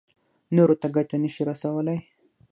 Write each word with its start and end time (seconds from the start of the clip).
نورو 0.55 0.75
ته 0.81 0.87
ګټه 0.95 1.15
نه 1.23 1.29
شي 1.33 1.43
رسولی. 1.49 1.97